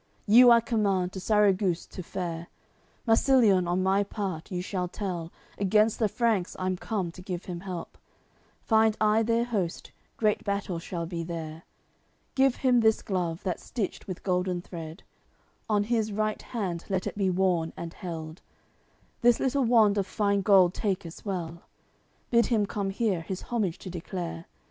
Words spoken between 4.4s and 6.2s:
you shall tell Against the